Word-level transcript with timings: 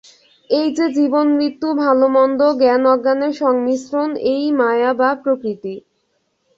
এই 0.49 0.67
যে 0.71 0.85
জীবন-মৃত্যু, 0.93 1.67
ভাল-মন্দ, 1.75 2.39
জ্ঞান-অজ্ঞানের 2.59 3.33
সংমিশ্রণ, 3.33 4.09
এই-ই 4.31 4.49
মায়া 4.51 4.91
বা 4.93 5.09
প্রকৃতি। 5.23 5.75